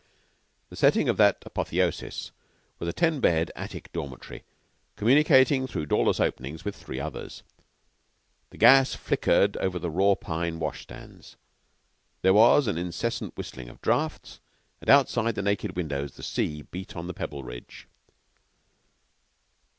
The 0.71 0.75
setting 0.75 1.07
of 1.09 1.17
that 1.17 1.43
apotheosis 1.45 2.31
was 2.79 2.89
a 2.89 2.91
ten 2.91 3.19
bed 3.19 3.51
attic 3.55 3.93
dormitory, 3.93 4.43
communicating 4.95 5.67
through 5.67 5.85
doorless 5.85 6.19
openings 6.19 6.65
with 6.65 6.75
three 6.75 6.99
others. 6.99 7.43
The 8.49 8.57
gas 8.57 8.95
flickered 8.95 9.57
over 9.57 9.77
the 9.77 9.91
raw 9.91 10.15
pine 10.15 10.57
washstands. 10.57 11.35
There 12.23 12.33
was 12.33 12.65
an 12.65 12.79
incessant 12.79 13.37
whistling 13.37 13.69
of 13.69 13.79
drafts, 13.83 14.39
and 14.81 14.89
outside 14.89 15.35
the 15.35 15.43
naked 15.43 15.75
windows 15.75 16.13
the 16.13 16.23
sea 16.23 16.63
beat 16.63 16.95
on 16.95 17.05
the 17.05 17.13
Pebbleridge. 17.13 17.85